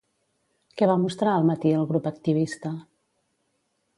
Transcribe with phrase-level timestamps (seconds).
[0.79, 2.75] Què va mostrar al matí el grup activista?